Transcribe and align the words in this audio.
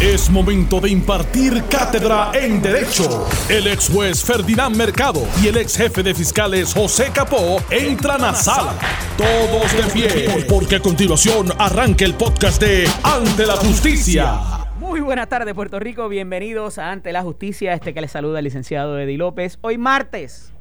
Es 0.00 0.28
momento 0.28 0.80
de 0.80 0.90
impartir 0.90 1.62
cátedra 1.70 2.32
en 2.34 2.60
Derecho. 2.60 3.26
El 3.48 3.68
ex 3.68 3.88
juez 3.88 4.24
Ferdinand 4.24 4.74
Mercado 4.76 5.22
y 5.40 5.46
el 5.46 5.56
ex 5.56 5.76
jefe 5.76 6.02
de 6.02 6.12
fiscales 6.12 6.74
José 6.74 7.10
Capó 7.14 7.58
entran 7.70 8.24
a 8.24 8.34
sala. 8.34 8.74
Todos 9.16 9.72
de 9.72 9.92
pie, 9.92 10.44
porque 10.48 10.76
a 10.76 10.80
continuación 10.80 11.46
arranca 11.58 12.04
el 12.04 12.14
podcast 12.14 12.60
de 12.60 12.88
Ante 13.04 13.46
la 13.46 13.54
Justicia. 13.54 14.40
Muy 14.80 14.98
buenas 14.98 15.28
tardes, 15.28 15.54
Puerto 15.54 15.78
Rico. 15.78 16.08
Bienvenidos 16.08 16.78
a 16.78 16.90
Ante 16.90 17.12
la 17.12 17.22
Justicia. 17.22 17.72
Este 17.72 17.94
que 17.94 18.00
les 18.00 18.10
saluda 18.10 18.40
el 18.40 18.44
licenciado 18.46 18.98
Eddie 18.98 19.16
López. 19.16 19.58
Hoy 19.60 19.78
martes 19.78 20.52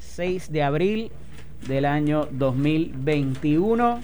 6 0.00 0.52
de 0.52 0.62
abril 0.62 1.12
del 1.66 1.86
año 1.86 2.28
2021. 2.30 4.02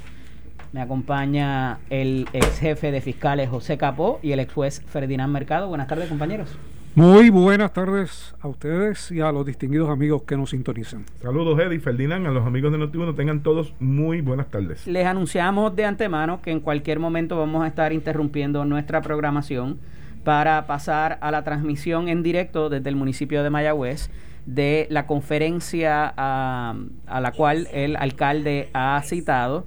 Me 0.73 0.83
acompaña 0.83 1.79
el 1.89 2.29
ex 2.35 2.59
jefe 2.59 2.93
de 2.93 3.01
fiscales 3.01 3.49
José 3.49 3.79
Capó 3.79 4.21
y 4.23 4.33
el 4.33 4.41
ex 4.41 4.53
juez 4.53 4.83
Ferdinand 4.87 5.33
Mercado. 5.33 5.69
Buenas 5.69 5.87
tardes, 5.87 6.09
compañeros. 6.09 6.59
Muy 6.95 7.31
buenas 7.31 7.73
tardes 7.73 8.35
a 8.41 8.49
ustedes 8.49 9.11
y 9.11 9.21
a 9.21 9.33
los 9.33 9.47
distinguidos 9.47 9.89
amigos 9.89 10.23
que 10.25 10.37
nos 10.37 10.51
sintonizan. 10.51 11.05
Saludos, 11.23 11.59
Eddie, 11.59 11.79
Ferdinand, 11.81 12.27
a 12.27 12.31
los 12.31 12.47
amigos 12.47 12.73
de 12.73 12.79
Notiuno. 12.79 13.15
Tengan 13.15 13.43
todos 13.43 13.73
muy 13.79 14.21
buenas 14.21 14.49
tardes. 14.49 14.87
Les 14.87 15.07
anunciamos 15.07 15.75
de 15.75 15.87
antemano 15.87 16.43
que 16.43 16.51
en 16.51 16.61
cualquier 16.61 16.99
momento 16.99 17.39
vamos 17.39 17.63
a 17.65 17.69
estar 17.69 17.93
interrumpiendo 17.93 18.65
nuestra 18.65 19.01
programación 19.01 19.79
para 20.25 20.67
pasar 20.67 21.19
a 21.23 21.31
la 21.31 21.45
transmisión 21.45 22.09
en 22.09 22.23
directo 22.23 22.69
desde 22.69 22.91
el 22.91 22.97
municipio 22.97 23.43
de 23.43 23.49
Mayagüez 23.49 24.11
de 24.45 24.87
la 24.91 25.07
conferencia 25.07 26.13
a, 26.17 26.75
a 27.07 27.21
la 27.21 27.33
cual 27.33 27.69
el 27.73 27.97
alcalde 27.97 28.69
ha 28.75 29.01
citado 29.05 29.67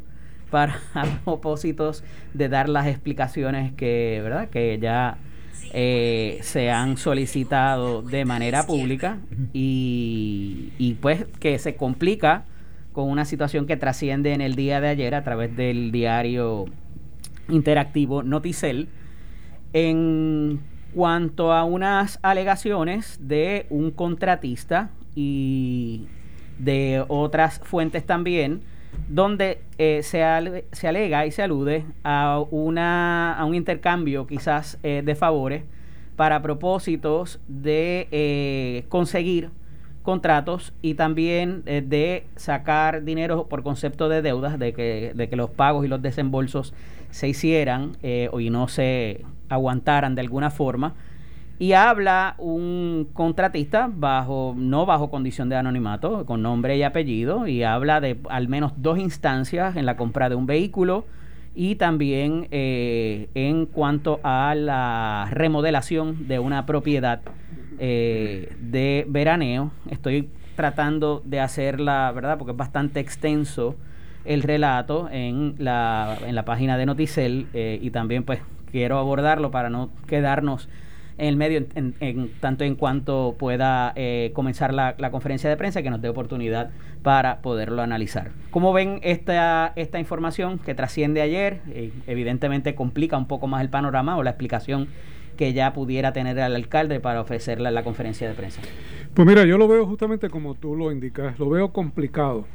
para 0.52 0.80
propósitos 1.26 2.04
de 2.34 2.50
dar 2.50 2.70
las 2.70 2.86
explicaciones 2.86 3.74
que, 3.74 4.20
¿verdad? 4.22 4.50
que 4.50 4.78
ya 4.80 5.18
eh, 5.74 6.40
se 6.44 6.70
han 6.70 6.98
solicitado 6.98 8.02
de 8.04 8.26
manera 8.26 8.68
pública 8.68 9.18
y, 9.54 10.74
y 10.78 10.94
pues 10.96 11.26
que 11.40 11.58
se 11.58 11.76
complica 11.76 12.46
con 12.92 13.10
una 13.10 13.26
situación 13.26 13.66
que 13.66 13.78
trasciende 13.78 14.34
en 14.34 14.42
el 14.42 14.56
día 14.56 14.82
de 14.82 14.90
ayer 14.90 15.16
a 15.16 15.24
través 15.24 15.56
del 15.56 15.92
diario 15.92 16.66
interactivo 17.48 18.22
Noticel 18.22 18.90
en 19.74 20.60
cuanto 20.94 21.54
a 21.54 21.64
unas 21.64 22.20
alegaciones 22.22 23.20
de 23.22 23.66
un 23.70 23.92
contratista 23.92 24.90
y 25.16 26.08
de 26.60 27.04
otras 27.08 27.62
fuentes 27.64 28.06
también 28.06 28.62
donde 29.08 29.62
eh, 29.78 30.02
se, 30.04 30.24
se, 30.72 30.88
alega 30.88 31.26
y 31.26 31.32
se 31.32 31.44
alude 31.44 31.86
a, 32.04 32.44
una, 32.50 33.34
a 33.34 33.46
un 33.46 33.56
intercambio 33.56 34.26
quizás 34.26 34.80
eh, 34.84 35.02
de 35.04 35.16
favores 35.16 35.64
para 36.16 36.42
propósitos 36.42 37.40
de 37.48 38.08
eh, 38.12 38.86
conseguir 38.90 39.50
contratos 40.04 40.74
y 40.82 40.96
también 40.96 41.64
de 41.64 42.26
sacar 42.36 43.04
dinero 43.04 43.48
por 43.48 43.62
concepto 43.62 44.10
de 44.10 44.24
deudas, 44.24 44.58
de 44.58 44.74
que, 44.74 45.12
de 45.14 45.30
que 45.30 45.36
los 45.36 45.52
pagos 45.52 45.86
y 45.86 45.88
los 45.88 46.02
desembolsos 46.02 46.74
se 47.12 47.28
hicieran 47.28 47.92
y 48.02 48.50
no 48.50 48.68
se 48.68 49.24
aguantaran 49.48 50.16
de 50.16 50.22
alguna 50.22 50.50
forma 50.50 50.96
y 51.60 51.74
habla 51.74 52.36
un 52.38 53.10
contratista 53.14 53.90
bajo 53.94 54.56
no 54.58 54.86
bajo 54.86 55.10
condición 55.12 55.50
de 55.50 55.56
anonimato 55.56 56.26
con 56.26 56.42
nombre 56.42 56.76
y 56.78 56.84
apellido 56.84 57.48
y 57.48 57.64
habla 57.64 58.02
de 58.02 58.18
al 58.30 58.48
menos 58.48 58.74
dos 58.78 58.98
instancias 58.98 59.76
en 59.76 59.86
la 59.86 59.96
compra 59.96 60.30
de 60.30 60.36
un 60.36 60.48
vehículo 60.48 61.06
y 61.54 61.76
también 61.76 62.48
eh, 62.52 63.30
en 63.36 63.66
cuanto 63.66 64.20
a 64.24 64.56
la 64.56 65.28
remodelación 65.32 66.28
de 66.28 66.40
una 66.40 66.66
propiedad 66.66 67.22
eh, 67.78 68.56
de 68.60 69.06
veraneo. 69.08 69.72
Estoy 69.90 70.30
tratando 70.56 71.22
de 71.26 71.40
hacerla 71.40 72.12
verdad 72.14 72.38
porque 72.38 72.52
es 72.52 72.58
bastante 72.58 73.00
extenso 73.00 73.76
el 74.24 74.44
relato 74.44 75.10
en 75.12 75.56
la, 75.58 76.18
en 76.26 76.36
la 76.36 76.46
página 76.46 76.78
de 76.78 76.86
Noticel 76.86 77.48
eh, 77.54 77.80
y 77.82 77.90
también 77.90 78.24
pues 78.24 78.40
quiero 78.72 78.98
abordarlo 78.98 79.52
para 79.52 79.70
no 79.70 79.90
quedarnos 80.08 80.70
en 81.18 81.28
el 81.28 81.36
medio, 81.36 81.66
en, 81.76 82.32
tanto 82.40 82.64
en 82.64 82.76
cuanto 82.76 83.36
pueda 83.38 83.94
eh, 83.96 84.32
comenzar 84.34 84.74
la, 84.74 84.96
conferencia 85.12 85.50
de 85.50 85.58
prensa 85.58 85.82
que 85.82 85.90
nos 85.90 86.02
dé 86.02 86.10
oportunidad 86.10 86.72
para 87.04 87.42
poderlo 87.42 87.82
analizar. 87.82 88.32
¿Cómo 88.50 88.74
ven 88.74 89.00
esta, 89.04 89.74
esta 89.76 90.00
información 90.00 90.60
que 90.60 90.74
trasciende 90.76 91.22
ayer? 91.22 91.62
Eh, 91.70 91.92
evidentemente 92.08 92.76
complica 92.76 93.18
un 93.18 93.28
poco 93.28 93.48
más 93.48 93.62
el 93.62 93.70
panorama 93.70 94.18
o 94.18 94.24
la 94.24 94.32
explicación 94.32 94.88
que 95.38 95.54
ya 95.54 95.74
pudiera 95.74 96.14
tener 96.14 96.38
el 96.38 96.56
alcalde 96.56 97.00
para 97.00 97.22
ofrecerla 97.22 97.70
en 97.70 97.76
la 97.76 97.84
conferencia 97.84 98.28
de 98.28 98.36
prensa. 98.36 98.62
Pues 99.14 99.28
mira, 99.28 99.44
yo 99.46 99.58
lo 99.58 99.68
veo 99.68 99.86
justamente 99.86 100.30
como 100.30 100.56
tú 100.56 100.76
lo 100.76 100.92
indicas, 100.92 101.38
lo 101.40 101.50
veo 101.50 101.74
complicado, 101.74 102.46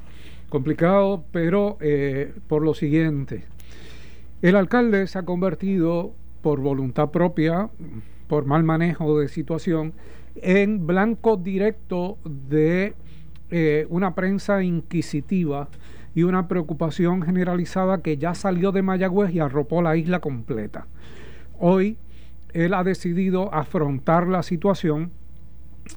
complicado, 0.49 1.25
pero 1.33 1.77
eh, 1.81 2.33
por 2.49 2.63
lo 2.63 2.75
siguiente, 2.75 3.45
el 4.43 4.57
alcalde 4.57 5.07
se 5.07 5.19
ha 5.19 5.25
convertido 5.25 6.15
por 6.47 6.61
voluntad 6.61 7.11
propia, 7.11 7.71
por 8.29 8.47
mal 8.47 8.63
manejo 8.63 9.19
de 9.19 9.27
situación, 9.27 9.95
en 10.37 10.87
blanco 10.87 11.37
directo 11.37 12.19
de 12.25 12.95
eh, 13.51 13.85
una 13.91 14.15
prensa 14.15 14.63
inquisitiva 14.63 15.69
y 16.15 16.23
una 16.23 16.47
preocupación 16.47 17.23
generalizada 17.23 18.01
que 18.01 18.17
ya 18.17 18.37
salió 18.37 18.71
de 18.71 18.83
Mayagüez 18.83 19.35
y 19.35 19.41
arropó 19.41 19.83
la 19.83 19.97
isla 19.97 20.21
completa. 20.21 20.87
Hoy 21.59 21.99
él 22.53 22.75
ha 22.75 22.85
decidido 22.85 23.53
afrontar 23.53 24.29
la 24.29 24.45
situación 24.45 25.11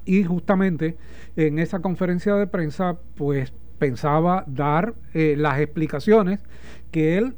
y 0.04 0.24
justamente 0.24 0.96
en 1.36 1.60
esa 1.60 1.78
conferencia 1.78 2.34
de 2.34 2.48
prensa 2.48 2.98
pues 3.14 3.52
pensaba 3.78 4.42
dar 4.48 4.94
eh, 5.14 5.36
las 5.38 5.60
explicaciones 5.60 6.40
que 6.90 7.18
él 7.18 7.36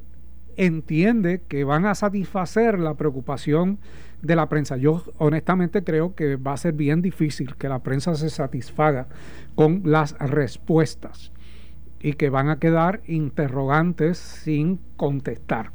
entiende 0.57 1.43
que 1.49 1.65
van 1.65 1.87
a 1.87 1.95
satisfacer 1.95 2.79
la 2.79 2.95
preocupación 2.95 3.79
de 4.23 4.37
la 4.37 4.49
prensa. 4.49 4.77
Yo 4.77 5.03
honestamente 5.19 5.85
creo 5.85 6.15
que 6.15 6.37
va 6.37 6.53
a 6.53 6.57
ser 6.57 6.75
bien 6.75 7.03
difícil 7.03 7.57
que 7.57 7.69
la 7.69 7.81
prensa 7.81 8.15
se 8.15 8.31
satisfaga 8.31 9.09
con 9.55 9.83
las 9.85 10.17
respuestas 10.19 11.33
y 12.01 12.15
que 12.15 12.31
van 12.31 12.49
a 12.49 12.59
quedar 12.59 13.01
interrogantes 13.07 14.19
sin 14.19 14.81
contestar. 14.97 15.71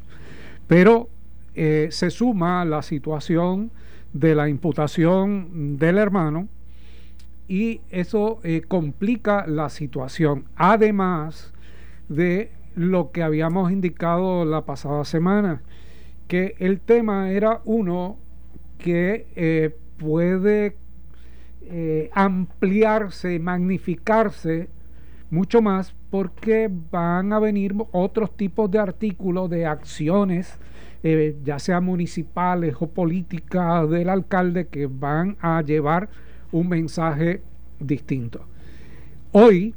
Pero 0.66 1.08
eh, 1.54 1.88
se 1.90 2.10
suma 2.10 2.64
la 2.64 2.82
situación 2.82 3.70
de 4.12 4.34
la 4.34 4.48
imputación 4.48 5.76
del 5.78 5.98
hermano 5.98 6.48
y 7.48 7.80
eso 7.90 8.40
eh, 8.44 8.62
complica 8.66 9.46
la 9.46 9.70
situación. 9.70 10.44
Además 10.56 11.52
de 12.08 12.52
lo 12.78 13.10
que 13.10 13.24
habíamos 13.24 13.72
indicado 13.72 14.44
la 14.44 14.64
pasada 14.64 15.04
semana, 15.04 15.62
que 16.28 16.54
el 16.60 16.80
tema 16.80 17.30
era 17.32 17.60
uno 17.64 18.16
que 18.78 19.26
eh, 19.34 19.76
puede 19.98 20.76
eh, 21.62 22.08
ampliarse, 22.14 23.40
magnificarse 23.40 24.68
mucho 25.30 25.60
más 25.60 25.92
porque 26.10 26.70
van 26.90 27.32
a 27.32 27.40
venir 27.40 27.74
otros 27.90 28.36
tipos 28.36 28.70
de 28.70 28.78
artículos, 28.78 29.50
de 29.50 29.66
acciones, 29.66 30.56
eh, 31.02 31.36
ya 31.42 31.58
sea 31.58 31.80
municipales 31.80 32.76
o 32.78 32.88
políticas 32.88 33.90
del 33.90 34.08
alcalde, 34.08 34.68
que 34.68 34.86
van 34.86 35.36
a 35.40 35.62
llevar 35.62 36.08
un 36.52 36.68
mensaje 36.68 37.42
distinto. 37.80 38.46
Hoy, 39.32 39.74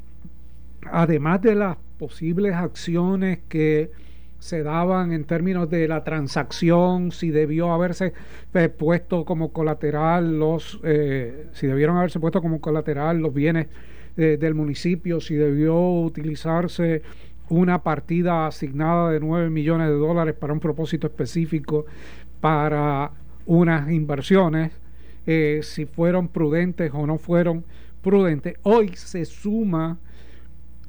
además 0.90 1.42
de 1.42 1.56
las 1.56 1.78
posibles 2.02 2.56
acciones 2.56 3.38
que 3.48 3.92
se 4.40 4.64
daban 4.64 5.14
en 5.14 5.24
términos 5.24 5.70
de 5.70 5.88
la 5.88 6.04
transacción, 6.04 7.12
si 7.12 7.30
debió 7.30 7.72
haberse 7.72 8.14
eh, 8.56 8.70
puesto 8.70 9.24
como 9.24 9.54
colateral 9.54 10.40
los, 10.40 10.80
eh, 10.84 11.46
si 11.54 11.68
debieron 11.68 11.98
haberse 11.98 12.20
puesto 12.20 12.42
como 12.42 12.60
colateral 12.60 13.20
los 13.20 13.32
bienes 13.32 13.68
eh, 14.18 14.38
del 14.42 14.56
municipio, 14.56 15.22
si 15.22 15.36
debió 15.36 15.80
utilizarse 15.80 17.04
una 17.50 17.84
partida 17.84 18.48
asignada 18.48 19.12
de 19.12 19.20
9 19.20 19.52
millones 19.52 19.88
de 19.90 19.94
dólares 19.94 20.34
para 20.34 20.54
un 20.54 20.60
propósito 20.60 21.06
específico 21.06 21.86
para 22.40 23.12
unas 23.46 23.92
inversiones, 23.92 24.72
si 25.62 25.86
fueron 25.86 26.30
prudentes 26.30 26.92
o 26.96 27.06
no 27.06 27.20
fueron 27.20 27.64
prudentes. 28.02 28.56
Hoy 28.64 28.96
se 28.96 29.24
suma 29.26 30.00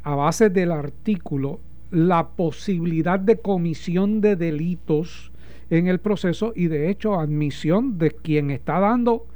a 0.02 0.14
base 0.14 0.50
del 0.50 0.72
artículo 0.72 1.60
la 1.90 2.28
posibilidad 2.28 3.20
de 3.20 3.38
comisión 3.38 4.20
de 4.20 4.36
delitos 4.36 5.30
en 5.70 5.86
el 5.86 6.00
proceso 6.00 6.52
y 6.56 6.66
de 6.66 6.90
hecho 6.90 7.18
admisión 7.18 7.98
de 7.98 8.10
quien 8.10 8.50
está 8.50 8.80
dando 8.80 9.26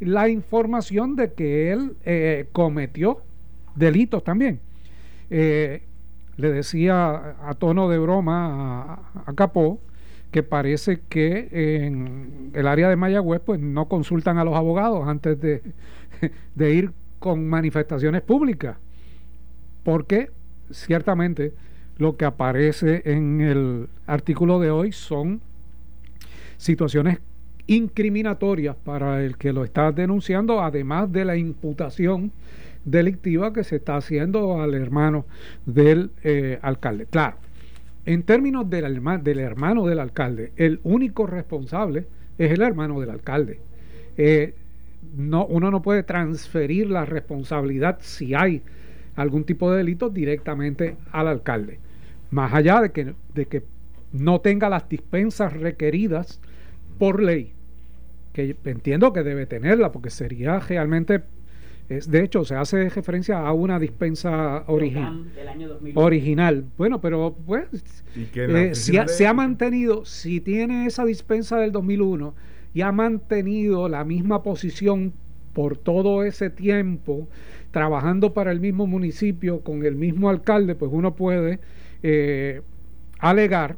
la 0.00 0.28
información 0.28 1.16
de 1.16 1.32
que 1.32 1.72
él 1.72 1.96
eh, 2.04 2.46
cometió 2.52 3.20
delitos 3.74 4.22
también. 4.24 4.60
Eh, 5.30 5.82
le 6.36 6.50
decía 6.50 7.36
a 7.42 7.54
tono 7.54 7.88
de 7.88 7.98
broma 7.98 9.10
a, 9.26 9.32
Capó 9.34 9.80
que 10.30 10.42
parece 10.42 11.00
que 11.08 11.48
en 11.52 12.50
el 12.54 12.66
área 12.66 12.88
de 12.88 12.96
Mayagüez 12.96 13.40
pues 13.44 13.60
no 13.60 13.86
consultan 13.86 14.38
a 14.38 14.44
los 14.44 14.54
abogados 14.56 15.06
antes 15.06 15.40
de, 15.40 15.62
de 16.54 16.74
ir 16.74 16.90
con 17.20 17.46
manifestaciones 17.46 18.20
públicas, 18.22 18.76
porque 19.84 20.30
ciertamente 20.70 21.52
lo 21.98 22.16
que 22.16 22.24
aparece 22.24 23.02
en 23.04 23.40
el 23.40 23.88
artículo 24.06 24.58
de 24.58 24.70
hoy 24.70 24.90
son 24.92 25.40
situaciones 26.56 27.18
incriminatorias 27.66 28.76
para 28.76 29.24
el 29.24 29.36
que 29.36 29.52
lo 29.52 29.64
está 29.64 29.92
denunciando, 29.92 30.60
además 30.60 31.10
de 31.12 31.24
la 31.24 31.36
imputación 31.36 32.32
delictiva 32.84 33.52
que 33.52 33.64
se 33.64 33.76
está 33.76 33.96
haciendo 33.96 34.60
al 34.60 34.74
hermano 34.74 35.24
del 35.64 36.10
eh, 36.22 36.58
alcalde. 36.62 37.06
Claro, 37.06 37.36
en 38.04 38.22
términos 38.22 38.68
del, 38.68 38.84
hermano 38.84 39.86
del 39.86 39.98
alcalde, 39.98 40.52
el 40.56 40.80
único 40.82 41.26
responsable 41.26 42.06
es 42.36 42.52
el 42.52 42.60
hermano 42.60 43.00
del 43.00 43.10
alcalde. 43.10 43.60
Eh, 44.16 44.54
no, 45.16 45.46
uno 45.46 45.70
no 45.70 45.80
puede 45.80 46.02
transferir 46.02 46.90
la 46.90 47.04
responsabilidad 47.04 47.98
si 48.02 48.34
hay 48.34 48.62
algún 49.16 49.44
tipo 49.44 49.70
de 49.70 49.78
delito 49.78 50.10
directamente 50.10 50.96
al 51.12 51.28
alcalde. 51.28 51.78
Más 52.30 52.52
allá 52.52 52.80
de 52.80 52.90
que, 52.90 53.14
de 53.34 53.46
que 53.46 53.62
no 54.12 54.40
tenga 54.40 54.68
las 54.68 54.88
dispensas 54.88 55.52
requeridas 55.52 56.40
por 56.98 57.22
ley, 57.22 57.52
que 58.32 58.56
entiendo 58.64 59.12
que 59.12 59.22
debe 59.22 59.46
tenerla, 59.46 59.92
porque 59.92 60.10
sería 60.10 60.58
realmente, 60.60 61.22
es, 61.88 62.10
de 62.10 62.22
hecho, 62.24 62.44
se 62.44 62.54
hace 62.54 62.88
referencia 62.88 63.40
a 63.40 63.52
una 63.52 63.78
dispensa 63.78 64.64
original. 64.66 65.24
Original. 65.94 66.64
Bueno, 66.76 67.00
pero 67.00 67.36
pues, 67.46 67.68
eh, 68.34 68.74
si 68.74 68.96
se 69.06 69.26
ha 69.26 69.34
mantenido, 69.34 70.04
si 70.04 70.40
tiene 70.40 70.86
esa 70.86 71.04
dispensa 71.04 71.58
del 71.58 71.72
2001 71.72 72.34
y 72.72 72.80
ha 72.80 72.90
mantenido 72.90 73.88
la 73.88 74.04
misma 74.04 74.42
posición 74.42 75.12
por 75.54 75.78
todo 75.78 76.24
ese 76.24 76.50
tiempo, 76.50 77.28
trabajando 77.70 78.34
para 78.34 78.52
el 78.52 78.60
mismo 78.60 78.86
municipio, 78.86 79.60
con 79.60 79.84
el 79.86 79.96
mismo 79.96 80.28
alcalde, 80.28 80.74
pues 80.74 80.90
uno 80.92 81.14
puede 81.14 81.60
eh, 82.02 82.60
alegar 83.18 83.76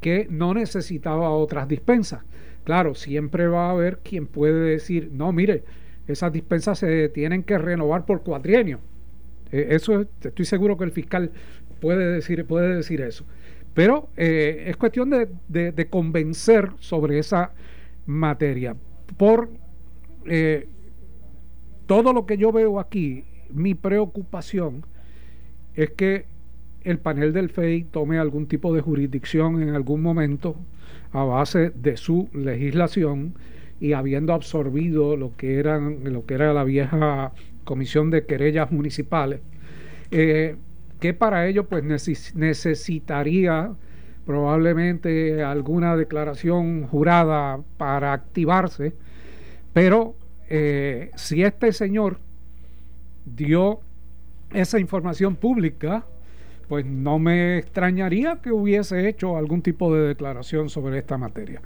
que 0.00 0.26
no 0.30 0.54
necesitaba 0.54 1.30
otras 1.30 1.68
dispensas. 1.68 2.22
Claro, 2.64 2.94
siempre 2.94 3.46
va 3.46 3.68
a 3.68 3.72
haber 3.72 3.98
quien 3.98 4.26
puede 4.26 4.70
decir, 4.70 5.10
no, 5.12 5.32
mire, 5.32 5.62
esas 6.08 6.32
dispensas 6.32 6.78
se 6.78 7.08
tienen 7.08 7.42
que 7.42 7.58
renovar 7.58 8.06
por 8.06 8.22
cuatrienio. 8.22 8.80
Eh, 9.52 9.68
eso 9.70 10.06
estoy 10.22 10.44
seguro 10.44 10.76
que 10.76 10.84
el 10.84 10.92
fiscal 10.92 11.30
puede 11.80 12.12
decir, 12.12 12.44
puede 12.44 12.74
decir 12.76 13.00
eso. 13.00 13.24
Pero 13.74 14.08
eh, 14.16 14.64
es 14.68 14.76
cuestión 14.76 15.10
de, 15.10 15.86
convencer 15.90 16.70
sobre 16.78 17.18
esa 17.18 17.52
materia. 18.06 18.74
Por 19.18 19.50
eh, 20.24 20.68
todo 21.86 22.12
lo 22.12 22.26
que 22.26 22.36
yo 22.36 22.52
veo 22.52 22.78
aquí, 22.80 23.24
mi 23.50 23.74
preocupación 23.74 24.84
es 25.74 25.90
que 25.90 26.26
el 26.82 26.98
panel 26.98 27.32
del 27.32 27.50
FEI 27.50 27.84
tome 27.84 28.18
algún 28.18 28.46
tipo 28.46 28.74
de 28.74 28.80
jurisdicción 28.80 29.62
en 29.62 29.70
algún 29.70 30.02
momento 30.02 30.56
a 31.12 31.24
base 31.24 31.70
de 31.70 31.96
su 31.96 32.28
legislación 32.32 33.34
y 33.80 33.92
habiendo 33.92 34.32
absorbido 34.32 35.16
lo 35.16 35.36
que 35.36 35.62
lo 35.62 36.24
que 36.26 36.34
era 36.34 36.52
la 36.52 36.64
vieja 36.64 37.32
comisión 37.64 38.10
de 38.10 38.24
querellas 38.24 38.70
municipales 38.70 39.40
eh, 40.10 40.56
que 41.00 41.12
para 41.12 41.46
ello 41.46 41.64
pues 41.64 41.84
necesitaría 42.34 43.72
probablemente 44.24 45.42
alguna 45.42 45.96
declaración 45.96 46.86
jurada 46.86 47.60
para 47.76 48.12
activarse 48.12 48.94
pero 49.72 50.14
eh, 50.48 51.10
si 51.16 51.42
este 51.42 51.72
señor 51.72 52.18
dio 53.24 53.80
esa 54.52 54.78
información 54.78 55.36
pública 55.36 56.04
pues 56.68 56.84
no 56.84 57.18
me 57.18 57.58
extrañaría 57.58 58.36
que 58.42 58.50
hubiese 58.50 59.08
hecho 59.08 59.36
algún 59.36 59.62
tipo 59.62 59.94
de 59.94 60.08
declaración 60.08 60.68
sobre 60.68 60.98
esta 60.98 61.16
materia. 61.16 61.60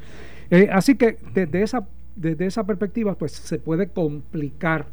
Eh, 0.50 0.68
así 0.70 0.94
que 0.96 1.16
desde 1.32 1.62
esa, 1.62 1.88
desde 2.16 2.44
esa 2.44 2.64
perspectiva, 2.64 3.14
pues 3.14 3.32
se 3.32 3.58
puede 3.58 3.88
complicar 3.88 4.86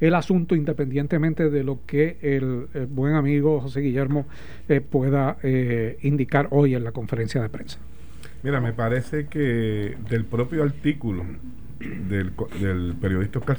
el 0.00 0.14
asunto 0.14 0.54
independientemente 0.54 1.50
de 1.50 1.62
lo 1.62 1.80
que 1.86 2.16
el, 2.22 2.86
buen 2.88 3.14
amigo 3.16 3.60
José 3.60 3.80
Guillermo 3.80 4.26
eh, 4.68 4.80
pueda 4.80 5.36
indicar 6.00 6.48
hoy 6.50 6.74
en 6.74 6.84
la 6.84 6.92
conferencia 6.92 7.42
de 7.42 7.50
prensa. 7.50 7.78
Mira, 8.42 8.60
me 8.60 8.72
parece 8.72 9.26
que 9.26 9.96
del 10.08 10.24
propio 10.24 10.62
artículo 10.62 11.24
del, 11.80 12.32
periodista 13.00 13.38
Oscar 13.38 13.58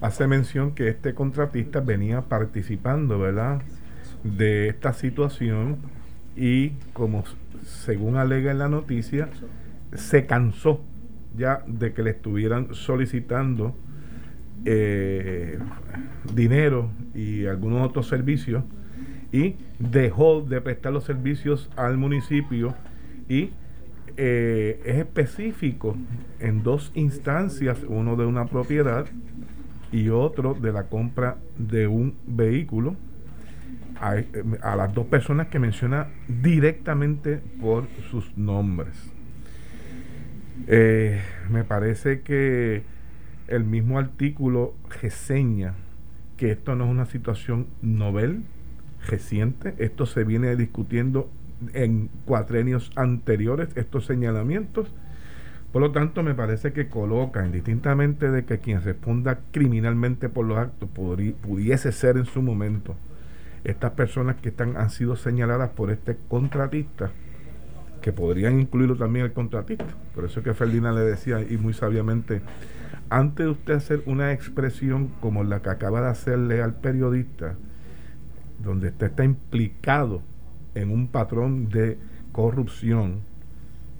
hace 0.00 0.26
mención 0.26 0.74
que 0.74 0.88
este 0.88 1.14
contratista 1.14 1.80
venía 1.80 2.22
participando, 2.22 3.18
¿verdad? 3.18 3.62
de 4.24 4.68
esta 4.68 4.92
situación 4.92 5.78
y 6.36 6.70
como 6.92 7.24
según 7.64 8.16
alega 8.16 8.50
en 8.50 8.58
la 8.58 8.68
noticia, 8.68 9.28
se 9.94 10.26
cansó 10.26 10.80
ya 11.36 11.62
de 11.66 11.92
que 11.92 12.02
le 12.02 12.10
estuvieran 12.10 12.74
solicitando 12.74 13.74
eh, 14.64 15.58
dinero 16.34 16.90
y 17.14 17.46
algunos 17.46 17.86
otros 17.86 18.08
servicios 18.08 18.64
y 19.32 19.56
dejó 19.78 20.42
de 20.42 20.60
prestar 20.60 20.92
los 20.92 21.04
servicios 21.04 21.70
al 21.76 21.96
municipio 21.96 22.74
y 23.28 23.50
eh, 24.16 24.80
es 24.84 24.96
específico 24.96 25.96
en 26.38 26.62
dos 26.62 26.92
instancias, 26.94 27.78
uno 27.86 28.16
de 28.16 28.26
una 28.26 28.46
propiedad 28.46 29.06
y 29.92 30.08
otro 30.08 30.54
de 30.54 30.72
la 30.72 30.84
compra 30.84 31.36
de 31.58 31.86
un 31.86 32.14
vehículo 32.26 32.96
a, 34.00 34.76
las 34.76 34.94
dos 34.94 35.06
personas 35.06 35.48
que 35.48 35.58
menciona 35.58 36.08
directamente 36.26 37.40
por 37.60 37.86
sus 38.10 38.36
nombres. 38.36 39.12
Eh, 40.66 41.20
me 41.50 41.64
parece 41.64 42.22
que 42.22 42.82
el 43.48 43.64
mismo 43.64 43.98
artículo 43.98 44.74
reseña 45.02 45.74
que 46.36 46.52
esto 46.52 46.74
no 46.74 46.84
es 46.84 46.90
una 46.90 47.06
situación 47.06 47.66
novel, 47.82 48.44
reciente, 49.06 49.74
esto 49.78 50.06
se 50.06 50.24
viene 50.24 50.56
discutiendo 50.56 51.30
en 51.72 52.08
cuatrenios 52.24 52.90
anteriores, 52.96 53.68
estos 53.76 54.06
señalamientos. 54.06 54.92
Por 55.72 55.82
lo 55.82 55.92
tanto, 55.92 56.22
me 56.22 56.34
parece 56.34 56.72
que 56.72 56.88
coloca, 56.88 57.46
indistintamente 57.46 58.30
de 58.30 58.44
que 58.44 58.58
quien 58.58 58.82
responda 58.82 59.38
criminalmente 59.52 60.28
por 60.28 60.44
los 60.44 60.58
actos 60.58 60.88
pudiese 60.90 61.92
ser 61.92 62.16
en 62.16 62.24
su 62.24 62.42
momento 62.42 62.96
estas 63.64 63.92
personas 63.92 64.36
que 64.36 64.48
están, 64.48 64.76
han 64.76 64.90
sido 64.90 65.16
señaladas 65.16 65.70
por 65.70 65.90
este 65.90 66.16
contratista, 66.28 67.10
que 68.00 68.12
podrían 68.12 68.58
incluirlo 68.58 68.96
también 68.96 69.26
el 69.26 69.32
contratista. 69.32 69.86
Por 70.14 70.24
eso 70.24 70.42
que 70.42 70.54
Ferdinand 70.54 70.96
le 70.96 71.04
decía, 71.04 71.40
y 71.42 71.56
muy 71.58 71.74
sabiamente, 71.74 72.40
antes 73.10 73.46
de 73.46 73.52
usted 73.52 73.74
hacer 73.74 74.02
una 74.06 74.32
expresión 74.32 75.08
como 75.20 75.44
la 75.44 75.60
que 75.60 75.70
acaba 75.70 76.00
de 76.00 76.08
hacerle 76.08 76.62
al 76.62 76.74
periodista, 76.74 77.56
donde 78.62 78.88
usted 78.88 79.08
está 79.08 79.24
implicado 79.24 80.22
en 80.74 80.90
un 80.90 81.08
patrón 81.08 81.68
de 81.68 81.98
corrupción, 82.32 83.20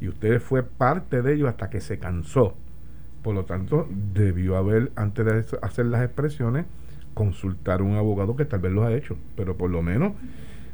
y 0.01 0.09
usted 0.09 0.41
fue 0.41 0.63
parte 0.63 1.23
de 1.23 1.35
ello 1.35 1.49
hasta 1.49 1.69
que 1.69 1.81
se 1.81 1.99
cansó. 1.99 2.55
Por 3.23 3.35
lo 3.35 3.45
tanto, 3.45 3.87
debió 4.15 4.57
haber, 4.57 4.93
antes 4.97 5.27
de 5.27 5.59
hacer 5.61 5.87
las 5.87 6.03
expresiones, 6.03 6.65
consultar 7.13 7.83
un 7.83 7.97
abogado 7.97 8.35
que 8.35 8.47
tal 8.47 8.61
vez 8.61 8.73
lo 8.73 8.85
ha 8.85 8.93
hecho, 8.95 9.17
pero 9.37 9.57
por 9.57 9.71
lo 9.71 9.83
menos 9.83 10.13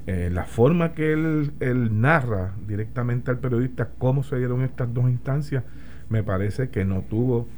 eh, 0.06 0.30
la 0.32 0.44
forma 0.44 0.92
que 0.92 1.12
él, 1.12 1.52
él, 1.58 2.00
narra 2.00 2.52
directamente 2.68 3.32
al 3.32 3.38
periodista 3.38 3.88
cómo 3.98 4.22
se 4.22 4.36
dieron 4.36 4.62
estas 4.62 4.92
dos 4.94 5.10
instancias, 5.10 5.64
me 6.08 6.22
parece 6.22 6.68
que 6.68 6.84
no 6.84 7.02
tuvo 7.02 7.48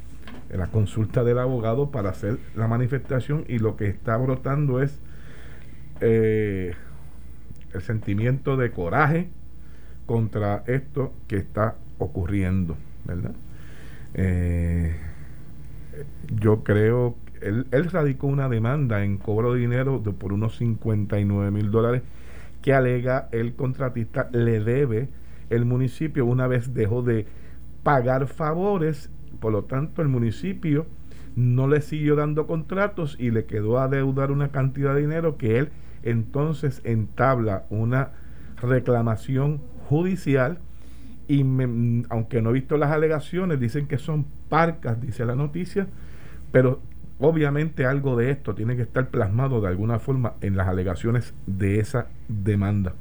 la 0.51 0.67
consulta 0.67 1.23
del 1.23 1.37
abogado 1.37 1.91
para 1.91 2.09
hacer 2.09 2.39
la 2.55 2.67
manifestación 2.67 3.45
y 3.47 3.59
lo 3.59 3.75
que 3.75 3.87
está 3.87 4.17
brotando 4.17 4.81
es 4.81 4.99
eh, 6.01 6.73
el 7.73 7.81
sentimiento 7.81 8.57
de 8.57 8.71
coraje 8.71 9.29
contra 10.05 10.63
esto 10.67 11.13
que 11.27 11.37
está 11.37 11.75
ocurriendo, 11.97 12.75
¿verdad? 13.05 13.33
Eh, 14.13 14.95
yo 16.41 16.63
creo 16.63 17.15
él, 17.41 17.65
radicó 17.91 18.27
una 18.27 18.49
demanda 18.49 19.03
en 19.03 19.17
cobro 19.17 19.53
de 19.53 19.61
dinero 19.61 19.99
de, 19.99 20.11
por 20.11 20.33
unos 20.33 20.57
59 20.57 21.51
mil 21.51 21.71
dólares 21.71 22.01
que 22.61 22.73
alega 22.73 23.29
el 23.31 23.53
contratista 23.53 24.29
le 24.31 24.59
debe 24.59 25.09
el 25.49 25.65
municipio 25.65 26.25
una 26.25 26.47
vez 26.47 26.73
dejó 26.73 27.01
de 27.01 27.25
pagar 27.83 28.27
favores, 28.27 29.09
por 29.39 29.51
lo 29.51 29.63
tanto 29.63 30.01
el 30.01 30.09
municipio 30.09 30.85
no 31.35 31.67
le 31.67 31.81
siguió 31.81 32.15
dando 32.15 32.45
contratos 32.45 33.15
y 33.19 33.31
le 33.31 33.45
quedó 33.45 33.79
a 33.79 33.87
deudar 33.87 34.31
una 34.31 34.49
cantidad 34.49 34.93
de 34.93 35.01
dinero 35.01 35.37
que 35.37 35.57
él 35.57 35.69
entonces 36.03 36.81
entabla 36.83 37.63
una 37.69 38.09
reclamación 38.61 39.61
judicial 39.87 40.59
y 41.27 41.45
aunque 42.09 42.41
no 42.41 42.49
he 42.49 42.53
visto 42.53 42.77
las 42.77 42.91
alegaciones, 42.91 43.59
dicen 43.59 43.87
que 43.87 43.97
son 43.97 44.25
parcas, 44.49 44.99
dice 44.99 45.25
la 45.25 45.35
noticia, 45.35 45.87
pero 46.51 46.81
obviamente 47.19 47.85
algo 47.85 48.15
de 48.15 48.31
esto 48.31 48.55
tiene 48.55 48.75
que 48.75 48.81
estar 48.81 49.09
plasmado 49.09 49.61
de 49.61 49.67
alguna 49.67 49.99
forma 49.99 50.33
en 50.41 50.57
las 50.57 50.67
alegaciones 50.67 51.33
de 51.45 51.79
esa 51.79 52.07
demanda. 52.27 52.93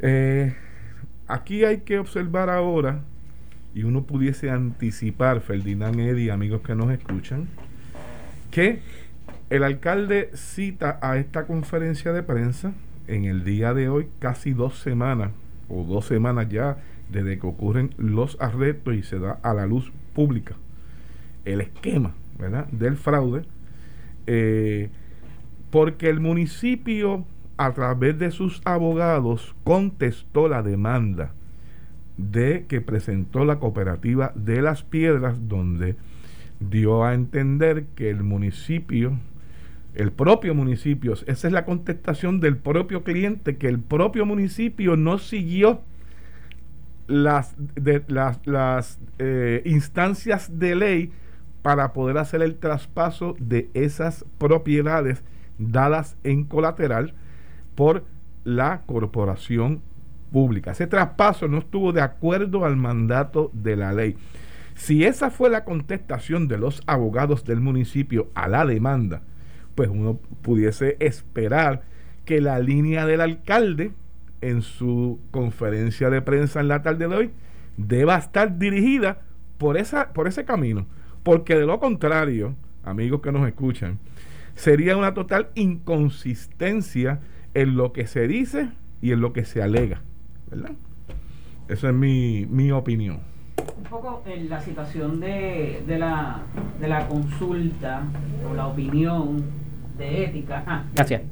Eh, 0.00 0.54
aquí 1.26 1.64
hay 1.64 1.78
que 1.78 1.98
observar 1.98 2.50
ahora, 2.50 3.00
y 3.74 3.84
uno 3.84 4.04
pudiese 4.04 4.50
anticipar, 4.50 5.40
Ferdinand 5.40 5.98
Eddy, 5.98 6.30
amigos 6.30 6.60
que 6.60 6.74
nos 6.74 6.92
escuchan, 6.92 7.48
que 8.50 8.80
el 9.52 9.64
alcalde 9.64 10.30
cita 10.32 10.98
a 11.02 11.18
esta 11.18 11.44
conferencia 11.46 12.14
de 12.14 12.22
prensa 12.22 12.72
en 13.06 13.26
el 13.26 13.44
día 13.44 13.74
de 13.74 13.90
hoy, 13.90 14.08
casi 14.18 14.54
dos 14.54 14.78
semanas 14.78 15.32
o 15.68 15.84
dos 15.84 16.06
semanas 16.06 16.48
ya 16.48 16.78
desde 17.10 17.38
que 17.38 17.46
ocurren 17.46 17.94
los 17.98 18.38
arrestos 18.40 18.94
y 18.94 19.02
se 19.02 19.18
da 19.18 19.32
a 19.42 19.52
la 19.52 19.66
luz 19.66 19.92
pública 20.14 20.54
el 21.44 21.60
esquema 21.60 22.14
¿verdad? 22.38 22.66
del 22.68 22.96
fraude, 22.96 23.42
eh, 24.26 24.88
porque 25.70 26.08
el 26.08 26.20
municipio 26.20 27.26
a 27.58 27.72
través 27.72 28.18
de 28.18 28.30
sus 28.30 28.62
abogados 28.64 29.54
contestó 29.64 30.48
la 30.48 30.62
demanda 30.62 31.34
de 32.16 32.64
que 32.68 32.80
presentó 32.80 33.44
la 33.44 33.58
cooperativa 33.58 34.32
de 34.34 34.62
las 34.62 34.82
piedras 34.82 35.46
donde 35.46 35.96
dio 36.58 37.04
a 37.04 37.12
entender 37.12 37.84
que 37.94 38.08
el 38.08 38.22
municipio 38.22 39.18
el 39.94 40.10
propio 40.12 40.54
municipio, 40.54 41.12
esa 41.12 41.46
es 41.46 41.52
la 41.52 41.64
contestación 41.64 42.40
del 42.40 42.56
propio 42.56 43.04
cliente, 43.04 43.56
que 43.56 43.68
el 43.68 43.78
propio 43.78 44.24
municipio 44.24 44.96
no 44.96 45.18
siguió 45.18 45.82
las, 47.06 47.54
eh, 49.18 49.62
instancias 49.64 50.58
de 50.58 50.74
ley 50.74 51.12
para 51.60 51.92
poder 51.92 52.18
hacer 52.18 52.42
el 52.42 52.56
traspaso 52.56 53.36
de 53.38 53.70
esas 53.74 54.24
propiedades 54.38 55.22
dadas 55.58 56.16
en 56.24 56.44
colateral 56.44 57.14
por 57.74 58.04
la 58.44 58.82
corporación 58.86 59.82
pública. 60.32 60.72
Ese 60.72 60.86
traspaso 60.86 61.46
no 61.48 61.58
estuvo 61.58 61.92
de 61.92 62.00
acuerdo 62.00 62.64
al 62.64 62.76
mandato 62.76 63.50
de 63.52 63.76
la 63.76 63.92
ley. 63.92 64.16
Si 64.74 65.04
esa 65.04 65.30
fue 65.30 65.50
la 65.50 65.64
contestación 65.64 66.48
de 66.48 66.58
los 66.58 66.82
abogados 66.86 67.44
del 67.44 67.60
municipio 67.60 68.28
a 68.34 68.48
la 68.48 68.64
demanda, 68.64 69.22
pues 69.74 69.88
uno 69.88 70.18
pudiese 70.42 70.96
esperar 71.00 71.82
que 72.24 72.40
la 72.40 72.58
línea 72.58 73.06
del 73.06 73.20
alcalde 73.20 73.92
en 74.40 74.62
su 74.62 75.20
conferencia 75.30 76.10
de 76.10 76.22
prensa 76.22 76.60
en 76.60 76.68
la 76.68 76.82
tarde 76.82 77.08
de 77.08 77.14
hoy 77.14 77.30
deba 77.76 78.16
estar 78.16 78.58
dirigida 78.58 79.22
por, 79.58 79.76
esa, 79.76 80.12
por 80.12 80.28
ese 80.28 80.44
camino. 80.44 80.86
Porque 81.22 81.56
de 81.56 81.66
lo 81.66 81.78
contrario, 81.78 82.56
amigos 82.84 83.20
que 83.22 83.32
nos 83.32 83.46
escuchan, 83.46 83.98
sería 84.54 84.96
una 84.96 85.14
total 85.14 85.48
inconsistencia 85.54 87.20
en 87.54 87.76
lo 87.76 87.92
que 87.92 88.06
se 88.06 88.26
dice 88.26 88.70
y 89.00 89.12
en 89.12 89.20
lo 89.20 89.32
que 89.32 89.44
se 89.44 89.62
alega. 89.62 90.02
¿Verdad? 90.50 90.72
Esa 91.68 91.88
es 91.88 91.94
mi, 91.94 92.46
mi 92.46 92.72
opinión. 92.72 93.20
Un 93.76 93.84
poco 93.84 94.22
en 94.26 94.48
la 94.48 94.60
situación 94.60 95.20
de, 95.20 95.82
de, 95.86 95.98
la, 95.98 96.42
de 96.80 96.88
la 96.88 97.08
consulta 97.08 98.02
o 98.50 98.54
la 98.54 98.66
opinión 98.66 99.61
de 100.02 100.24
ética. 100.24 100.64
Ah, 100.66 100.84
gracias. 100.94 101.22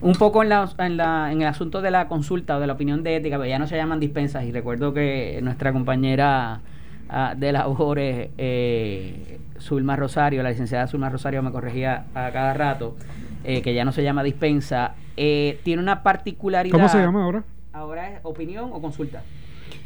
Un 0.00 0.14
poco 0.14 0.42
en, 0.42 0.50
la, 0.50 0.68
en, 0.78 0.96
la, 0.96 1.32
en 1.32 1.40
el 1.40 1.48
asunto 1.48 1.80
de 1.80 1.90
la 1.90 2.06
consulta 2.06 2.56
o 2.56 2.60
de 2.60 2.66
la 2.66 2.74
opinión 2.74 3.02
de 3.02 3.16
ética, 3.16 3.38
pero 3.38 3.48
ya 3.48 3.58
no 3.58 3.66
se 3.66 3.76
llaman 3.76 3.98
dispensas 3.98 4.44
y 4.44 4.52
recuerdo 4.52 4.92
que 4.92 5.40
nuestra 5.42 5.72
compañera 5.72 6.60
ah, 7.08 7.34
de 7.36 7.52
labores, 7.52 8.28
eh, 8.36 9.38
Zulma 9.58 9.96
Rosario, 9.96 10.42
la 10.42 10.50
licenciada 10.50 10.86
Zulma 10.86 11.08
Rosario 11.08 11.42
me 11.42 11.50
corregía 11.50 12.04
a 12.14 12.30
cada 12.30 12.52
rato, 12.52 12.96
eh, 13.42 13.62
que 13.62 13.74
ya 13.74 13.84
no 13.84 13.92
se 13.92 14.02
llama 14.02 14.22
dispensa, 14.22 14.94
eh, 15.16 15.58
tiene 15.64 15.82
una 15.82 16.02
particularidad. 16.02 16.72
¿Cómo 16.72 16.88
se 16.88 16.98
llama 16.98 17.24
ahora? 17.24 17.44
Ahora 17.72 18.10
es 18.10 18.20
opinión 18.22 18.70
o 18.72 18.80
consulta. 18.80 19.22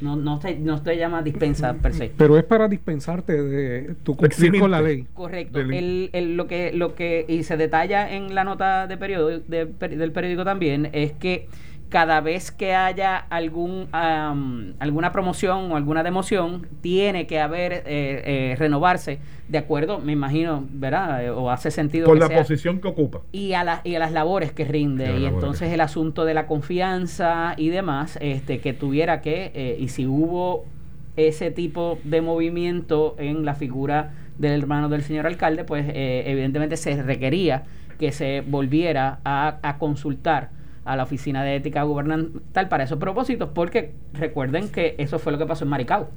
No, 0.00 0.16
no, 0.16 0.40
se, 0.40 0.58
no 0.58 0.82
se 0.82 0.96
llama 0.96 1.22
dispensa 1.22 1.74
per 1.74 1.92
se. 1.92 2.10
Pero 2.16 2.38
es 2.38 2.44
para 2.44 2.68
dispensarte 2.68 3.42
de 3.42 3.94
tu 4.02 4.16
cumplir 4.16 4.58
con 4.58 4.70
la 4.70 4.80
ley. 4.80 5.06
Correcto. 5.12 5.60
El, 5.60 6.10
el, 6.12 6.36
lo 6.36 6.46
que 6.46 6.72
lo 6.72 6.94
que 6.94 7.24
y 7.28 7.42
se 7.42 7.56
detalla 7.56 8.10
en 8.10 8.34
la 8.34 8.44
nota 8.44 8.86
de 8.86 8.96
periódico, 8.96 9.44
del 9.48 10.12
periódico 10.12 10.44
también 10.44 10.88
es 10.92 11.12
que 11.12 11.48
cada 11.90 12.20
vez 12.20 12.52
que 12.52 12.72
haya 12.72 13.16
algún 13.16 13.88
alguna 14.78 15.12
promoción 15.12 15.72
o 15.72 15.76
alguna 15.76 16.02
democión, 16.02 16.66
tiene 16.80 17.26
que 17.26 17.40
haber, 17.40 17.72
eh, 17.72 17.82
eh, 17.86 18.56
renovarse 18.56 19.18
de 19.48 19.58
acuerdo, 19.58 19.98
me 19.98 20.12
imagino, 20.12 20.64
¿verdad? 20.70 21.24
Eh, 21.24 21.30
o 21.30 21.50
hace 21.50 21.72
sentido. 21.72 22.06
Por 22.06 22.18
la 22.18 22.28
posición 22.28 22.80
que 22.80 22.86
ocupa. 22.86 23.22
Y 23.32 23.52
a, 23.54 23.80
y 23.82 23.96
a 23.96 23.98
las 23.98 24.12
labores 24.12 24.52
que 24.52 24.64
rinde. 24.64 25.18
Y, 25.18 25.26
entonces 25.26 25.72
el 25.72 25.80
asunto 25.80 26.24
de 26.24 26.32
la 26.32 26.46
confianza 26.46 27.54
y 27.56 27.68
demás, 27.70 28.16
este 28.22 28.60
que 28.60 28.72
tuviera 28.72 29.20
que, 29.20 29.76
y 29.78 29.88
si 29.88 30.06
hubo 30.06 30.64
ese 31.16 31.50
tipo 31.50 31.98
de 32.04 32.20
movimiento 32.20 33.16
en 33.18 33.44
la 33.44 33.54
figura 33.54 34.12
del 34.38 34.60
hermano 34.60 34.88
del 34.88 35.02
señor 35.02 35.26
alcalde, 35.26 35.64
pues 35.64 35.86
evidentemente 35.92 36.76
se 36.76 37.02
requería 37.02 37.64
que 37.98 38.12
se 38.12 38.42
volviera 38.46 39.18
a, 39.24 39.58
a 39.62 39.78
consultar 39.78 40.59
a 40.84 40.96
la 40.96 41.02
Oficina 41.02 41.44
de 41.44 41.56
Ética 41.56 41.82
Gubernamental 41.82 42.68
para 42.68 42.84
esos 42.84 42.98
propósitos, 42.98 43.50
porque 43.54 43.92
recuerden 44.12 44.68
que 44.68 44.94
eso 44.98 45.18
fue 45.18 45.32
lo 45.32 45.38
que 45.38 45.46
pasó 45.46 45.64
en 45.64 45.70
Maricao, 45.70 46.08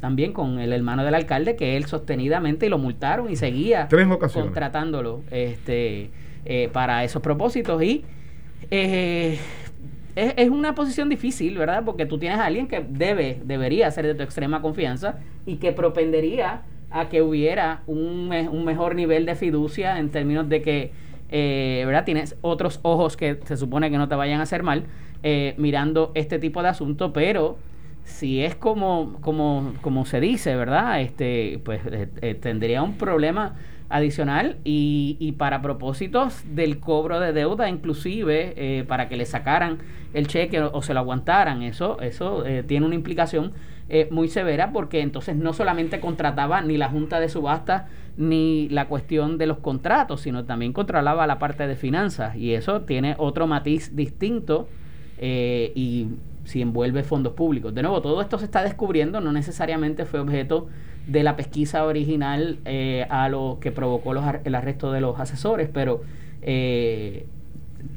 también 0.00 0.32
con 0.32 0.58
el 0.58 0.72
hermano 0.72 1.04
del 1.04 1.14
alcalde, 1.14 1.56
que 1.56 1.76
él 1.76 1.86
sostenidamente 1.86 2.66
y 2.66 2.68
lo 2.68 2.78
multaron 2.78 3.30
y 3.30 3.36
seguía 3.36 3.88
contratándolo 4.32 5.22
este, 5.30 6.10
eh, 6.44 6.68
para 6.72 7.04
esos 7.04 7.22
propósitos. 7.22 7.82
Y 7.82 8.04
eh, 8.70 9.38
es, 10.14 10.34
es, 10.36 10.50
una 10.50 10.74
posición 10.74 11.08
difícil, 11.08 11.56
¿verdad? 11.58 11.84
Porque 11.84 12.06
tú 12.06 12.18
tienes 12.18 12.38
a 12.38 12.46
alguien 12.46 12.68
que 12.68 12.84
debe, 12.88 13.40
debería 13.44 13.90
ser 13.90 14.06
de 14.06 14.14
tu 14.14 14.22
extrema 14.22 14.62
confianza 14.62 15.18
y 15.46 15.56
que 15.56 15.72
propendería 15.72 16.62
a 16.90 17.08
que 17.08 17.22
hubiera 17.22 17.82
un, 17.86 18.30
un 18.50 18.64
mejor 18.64 18.94
nivel 18.94 19.26
de 19.26 19.34
fiducia 19.34 19.98
en 19.98 20.10
términos 20.10 20.48
de 20.48 20.62
que 20.62 20.92
eh, 21.28 21.82
¿verdad? 21.86 22.04
Tienes 22.04 22.36
otros 22.40 22.80
ojos 22.82 23.16
que 23.16 23.38
se 23.44 23.56
supone 23.56 23.90
que 23.90 23.98
no 23.98 24.08
te 24.08 24.14
vayan 24.14 24.40
a 24.40 24.44
hacer 24.44 24.62
mal 24.62 24.84
eh, 25.22 25.54
mirando 25.58 26.12
este 26.14 26.38
tipo 26.38 26.62
de 26.62 26.68
asunto, 26.68 27.12
pero 27.12 27.58
si 28.04 28.42
es 28.42 28.54
como, 28.54 29.18
como, 29.20 29.74
como 29.82 30.06
se 30.06 30.20
dice, 30.20 30.56
¿verdad? 30.56 31.00
Este, 31.00 31.60
pues 31.64 31.80
eh, 31.86 32.34
tendría 32.40 32.82
un 32.82 32.94
problema 32.94 33.56
adicional 33.88 34.58
y, 34.64 35.16
y, 35.18 35.32
para 35.32 35.62
propósitos 35.62 36.42
del 36.54 36.78
cobro 36.78 37.20
de 37.20 37.32
deuda, 37.32 37.68
inclusive 37.68 38.84
para 38.86 39.08
que 39.08 39.16
le 39.16 39.24
sacaran 39.24 39.78
el 40.12 40.26
cheque 40.26 40.60
o, 40.60 40.82
se 40.82 40.92
lo 40.92 41.00
aguantaran, 41.00 41.62
eso, 41.62 42.00
eso 42.00 42.44
tiene 42.66 42.84
una 42.84 42.94
implicación 42.94 43.52
muy 44.10 44.28
severa 44.28 44.72
porque 44.72 45.00
entonces 45.00 45.36
no 45.36 45.54
solamente 45.54 46.00
contrataba 46.00 46.60
ni 46.60 46.76
la 46.76 46.90
Junta 46.90 47.18
de 47.18 47.30
Subasta 47.30 47.88
ni 48.18 48.68
la 48.68 48.88
cuestión 48.88 49.38
de 49.38 49.46
los 49.46 49.58
contratos, 49.58 50.22
sino 50.22 50.44
también 50.44 50.72
controlaba 50.72 51.26
la 51.26 51.38
parte 51.38 51.66
de 51.68 51.76
finanzas 51.76 52.34
y 52.34 52.52
eso 52.52 52.80
tiene 52.82 53.14
otro 53.16 53.46
matiz 53.46 53.94
distinto 53.94 54.68
eh, 55.18 55.72
y 55.76 56.08
si 56.44 56.60
envuelve 56.60 57.04
fondos 57.04 57.34
públicos. 57.34 57.72
De 57.72 57.82
nuevo, 57.82 58.02
todo 58.02 58.20
esto 58.20 58.38
se 58.38 58.46
está 58.46 58.64
descubriendo, 58.64 59.20
no 59.20 59.30
necesariamente 59.30 60.04
fue 60.04 60.18
objeto 60.18 60.66
de 61.08 61.22
la 61.22 61.36
pesquisa 61.36 61.84
original 61.84 62.58
eh, 62.64 63.06
a 63.10 63.28
lo 63.28 63.58
que 63.60 63.72
provocó 63.72 64.12
los, 64.12 64.24
el 64.44 64.54
arresto 64.54 64.92
de 64.92 65.00
los 65.00 65.18
asesores, 65.18 65.68
pero 65.72 66.02
eh, 66.42 67.26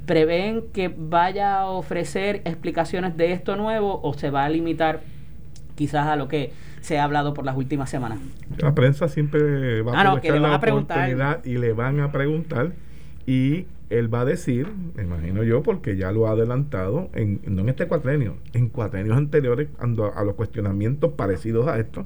prevén 0.06 0.63
que 0.74 0.94
vaya 0.96 1.60
a 1.60 1.65
ofrecer 1.68 2.41
explicaciones 2.46 3.18
de 3.18 3.34
esto 3.34 3.56
nuevo 3.58 4.00
o 4.01 4.13
se 4.13 4.30
va 4.30 4.46
a 4.46 4.50
limitar 4.50 5.01
quizás 5.75 6.08
a 6.08 6.15
lo 6.15 6.27
que 6.27 6.53
se 6.80 6.98
ha 6.98 7.03
hablado 7.03 7.34
por 7.34 7.46
las 7.46 7.58
últimas 7.58 7.89
semanas. 7.89 8.20
La 8.58 8.74
prensa 8.74 9.08
siempre 9.08 9.82
va 9.82 9.94
a 9.94 10.01
ah, 10.01 10.03
la 10.03 10.56
oportunidad 10.56 11.44
y 11.46 11.58
le 11.58 11.74
van 11.74 12.00
a 12.00 12.12
preguntar 12.12 12.72
y 13.27 13.65
él 13.89 14.13
va 14.13 14.22
a 14.22 14.25
decir, 14.25 14.68
me 14.96 15.03
imagino 15.03 15.44
yo, 15.44 15.63
porque 15.63 15.98
ya 15.98 16.13
lo 16.13 16.27
ha 16.27 16.32
adelantado, 16.32 17.10
en, 17.13 17.41
no 17.46 17.62
en 17.63 17.70
este 17.70 17.88
cuatrenio, 17.88 18.38
en 18.53 18.70
cuatrenios 18.70 19.18
anteriores, 19.18 19.68
a 19.80 20.24
los 20.24 20.36
cuestionamientos 20.36 21.12
parecidos 21.13 21.68
a 21.68 21.77
esto, 21.77 22.06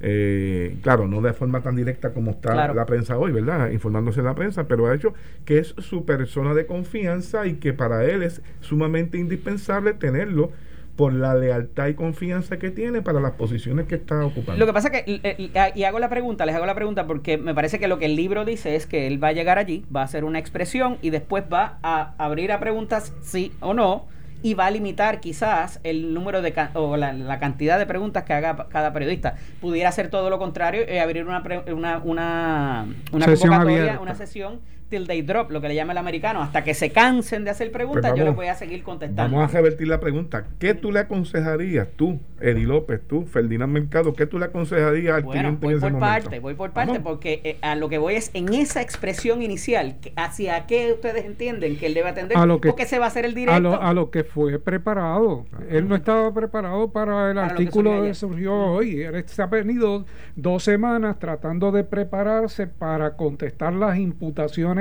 eh, 0.00 0.78
claro, 0.82 1.06
no 1.06 1.20
de 1.20 1.32
forma 1.32 1.60
tan 1.62 1.76
directa 1.76 2.12
como 2.12 2.32
está 2.32 2.72
la 2.72 2.86
prensa 2.86 3.18
hoy, 3.18 3.32
¿verdad? 3.32 3.70
Informándose 3.70 4.22
la 4.22 4.34
prensa, 4.34 4.66
pero 4.66 4.86
ha 4.86 4.94
hecho 4.94 5.14
que 5.44 5.58
es 5.58 5.74
su 5.78 6.04
persona 6.04 6.54
de 6.54 6.66
confianza 6.66 7.46
y 7.46 7.54
que 7.54 7.72
para 7.72 8.04
él 8.04 8.22
es 8.22 8.42
sumamente 8.60 9.18
indispensable 9.18 9.92
tenerlo 9.92 10.52
por 10.96 11.14
la 11.14 11.34
lealtad 11.34 11.88
y 11.88 11.94
confianza 11.94 12.58
que 12.58 12.70
tiene 12.70 13.00
para 13.00 13.20
las 13.20 13.32
posiciones 13.32 13.86
que 13.86 13.94
está 13.94 14.22
ocupando. 14.24 14.58
Lo 14.58 14.66
que 14.66 14.72
pasa 14.72 14.88
es 14.88 15.02
que, 15.02 15.72
y 15.74 15.84
hago 15.84 15.98
la 15.98 16.10
pregunta, 16.10 16.44
les 16.44 16.54
hago 16.54 16.66
la 16.66 16.74
pregunta 16.74 17.06
porque 17.06 17.38
me 17.38 17.54
parece 17.54 17.78
que 17.78 17.88
lo 17.88 17.98
que 17.98 18.06
el 18.06 18.16
libro 18.16 18.44
dice 18.44 18.76
es 18.76 18.86
que 18.86 19.06
él 19.06 19.22
va 19.22 19.28
a 19.28 19.32
llegar 19.32 19.56
allí, 19.56 19.84
va 19.94 20.02
a 20.02 20.04
hacer 20.04 20.24
una 20.24 20.38
expresión 20.38 20.98
y 21.00 21.10
después 21.10 21.44
va 21.50 21.78
a 21.82 22.14
abrir 22.18 22.52
a 22.52 22.60
preguntas 22.60 23.14
sí 23.22 23.52
o 23.60 23.72
no 23.72 24.06
y 24.42 24.54
va 24.54 24.66
a 24.66 24.70
limitar 24.70 25.20
quizás 25.20 25.80
el 25.82 26.14
número 26.14 26.42
de 26.42 26.54
o 26.74 26.96
la, 26.96 27.38
cantidad 27.38 27.78
de 27.78 27.86
preguntas 27.86 28.24
que 28.24 28.32
haga 28.32 28.68
cada 28.68 28.92
periodista. 28.92 29.36
Pudiera 29.60 29.90
ser 29.92 30.08
todo 30.08 30.30
lo 30.30 30.38
contrario 30.38 30.84
y 30.88 30.98
abrir 30.98 31.26
una, 31.26 31.42
una, 31.72 31.98
una, 31.98 32.86
una 33.12 33.26
convocatoria, 33.26 34.00
una 34.00 34.14
sesión 34.14 34.60
till 34.90 35.06
they 35.06 35.22
drop, 35.22 35.50
lo 35.50 35.60
que 35.60 35.68
le 35.68 35.74
llama 35.74 35.92
el 35.92 35.98
americano, 35.98 36.42
hasta 36.42 36.64
que 36.64 36.74
se 36.74 36.90
cansen 36.90 37.44
de 37.44 37.50
hacer 37.50 37.72
preguntas, 37.72 38.10
pues 38.10 38.18
yo 38.18 38.24
les 38.26 38.34
voy 38.34 38.48
a 38.48 38.54
seguir 38.54 38.82
contestando. 38.82 39.36
Vamos 39.36 39.54
a 39.54 39.56
revertir 39.56 39.88
la 39.88 40.00
pregunta. 40.00 40.44
¿Qué 40.58 40.74
tú 40.74 40.92
le 40.92 41.00
aconsejarías, 41.00 41.88
tú, 41.96 42.20
Eddie 42.40 42.66
López, 42.66 43.00
tú, 43.06 43.24
Ferdinand 43.24 43.72
Mercado, 43.72 44.12
qué 44.12 44.26
tú 44.26 44.38
le 44.38 44.46
aconsejarías 44.46 45.16
al 45.16 45.22
bueno, 45.22 45.56
voy 45.60 45.78
por 45.78 45.98
parte, 45.98 46.40
voy 46.40 46.54
por 46.54 46.72
parte, 46.72 47.00
porque 47.00 47.40
eh, 47.44 47.56
a 47.62 47.76
lo 47.76 47.88
que 47.88 47.98
voy 47.98 48.16
es 48.16 48.30
en 48.34 48.52
esa 48.52 48.82
expresión 48.82 49.42
inicial, 49.42 49.96
hacia 50.16 50.66
qué 50.66 50.92
ustedes 50.92 51.24
entienden 51.24 51.78
que 51.78 51.86
él 51.86 51.94
debe 51.94 52.08
atender, 52.08 52.36
a 52.36 52.44
lo 52.44 52.60
que, 52.60 52.86
se 52.86 52.98
va 52.98 53.04
a 53.04 53.08
hacer 53.08 53.24
el 53.24 53.34
directo. 53.34 53.80
A 53.80 53.94
lo, 53.94 54.10
que 54.10 54.24
fue 54.24 54.58
preparado. 54.58 55.46
Él 55.68 55.88
no 55.88 55.94
estaba 55.94 56.32
preparado 56.34 56.90
para 56.90 57.30
el 57.30 57.38
artículo 57.38 58.02
que 58.02 58.14
surgió 58.14 58.54
hoy. 58.54 59.02
Él 59.02 59.22
se 59.26 59.42
ha 59.42 59.46
venido 59.46 60.04
dos 60.34 60.64
semanas 60.64 61.18
tratando 61.18 61.70
de 61.70 61.84
prepararse 61.84 62.66
para 62.66 63.16
contestar 63.16 63.72
las 63.72 63.98
imputaciones 63.98 64.79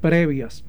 previas 0.00 0.64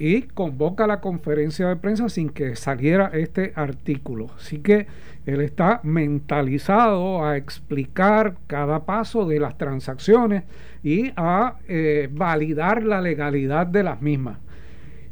y 0.00 0.22
convoca 0.22 0.86
la 0.86 1.02
conferencia 1.02 1.68
de 1.68 1.76
prensa 1.76 2.08
sin 2.08 2.30
que 2.30 2.56
saliera 2.56 3.10
este 3.12 3.52
artículo. 3.54 4.28
Así 4.38 4.58
que 4.60 4.86
él 5.26 5.42
está 5.42 5.80
mentalizado 5.82 7.22
a 7.22 7.36
explicar 7.36 8.36
cada 8.46 8.86
paso 8.86 9.26
de 9.26 9.38
las 9.38 9.58
transacciones 9.58 10.44
y 10.82 11.12
a 11.16 11.56
eh, 11.68 12.08
validar 12.10 12.82
la 12.82 13.02
legalidad 13.02 13.66
de 13.66 13.82
las 13.82 14.00
mismas. 14.00 14.38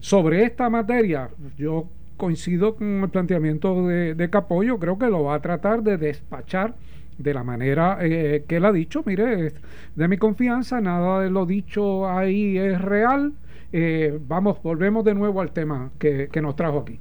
Sobre 0.01 0.45
esta 0.45 0.71
materia, 0.71 1.29
yo 1.59 1.91
coincido 2.17 2.77
con 2.77 3.03
el 3.03 3.11
planteamiento 3.11 3.87
de, 3.87 4.15
de 4.15 4.31
Capollo, 4.31 4.79
creo 4.79 4.99
que 4.99 5.09
lo 5.09 5.25
va 5.25 5.35
a 5.35 5.43
tratar 5.43 5.83
de 5.83 5.99
despachar 5.99 6.75
de 7.19 7.35
la 7.35 7.43
manera 7.43 7.99
eh, 8.01 8.45
que 8.47 8.57
él 8.57 8.65
ha 8.65 8.73
dicho, 8.73 9.03
mire, 9.05 9.53
de 9.95 10.09
mi 10.09 10.17
confianza, 10.17 10.81
nada 10.81 11.21
de 11.23 11.31
lo 11.31 11.47
dicho 11.47 12.09
ahí 12.09 12.57
es 12.57 12.81
real. 12.81 13.33
Eh, 13.73 14.19
vamos, 14.27 14.63
volvemos 14.63 15.05
de 15.05 15.15
nuevo 15.15 15.41
al 15.41 15.53
tema 15.53 15.91
que, 15.99 16.31
nos 16.41 16.57
trajo 16.57 16.79
aquí. 16.79 16.99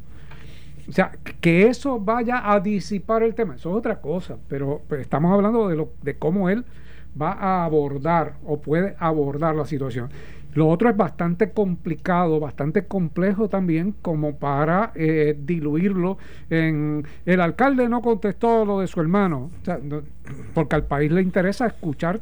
O 0.89 0.91
sea, 0.91 1.11
que 1.41 1.67
eso 1.67 1.99
vaya 1.99 2.51
a 2.51 2.59
disipar 2.59 3.23
el 3.23 3.35
tema, 3.35 3.55
eso 3.55 3.69
es 3.71 3.75
otra 3.75 3.99
cosa, 4.01 4.37
pero 4.47 4.81
pues, 4.87 5.01
estamos 5.01 5.33
hablando 5.33 5.67
de, 5.67 5.75
lo, 5.75 5.91
de 6.01 6.15
cómo 6.15 6.49
él 6.49 6.65
va 7.19 7.31
a 7.33 7.65
abordar 7.65 8.35
o 8.45 8.59
puede 8.61 8.95
abordar 8.99 9.55
la 9.55 9.65
situación. 9.65 10.09
Lo 10.57 10.67
otro 10.69 10.89
es 10.89 10.97
bastante 10.97 11.51
complicado, 11.51 12.39
bastante 12.39 12.87
complejo 12.87 13.47
también 13.47 13.93
como 14.01 14.37
para 14.37 14.91
eh, 14.95 15.37
diluirlo. 15.39 16.17
El 16.49 17.41
alcalde 17.41 17.87
no 17.87 18.01
contestó 18.01 18.65
lo 18.65 18.79
de 18.79 18.87
su 18.87 18.99
hermano, 18.99 19.51
porque 20.55 20.75
al 20.75 20.85
país 20.85 21.11
le 21.11 21.21
interesa 21.21 21.67
escuchar 21.67 22.21